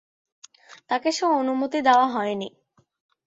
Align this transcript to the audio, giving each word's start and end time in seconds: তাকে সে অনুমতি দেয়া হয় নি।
তাকে 0.89 1.09
সে 1.11 1.25
অনুমতি 1.39 1.79
দেয়া 1.81 2.05
হয় 2.07 2.33
নি। 2.35 2.47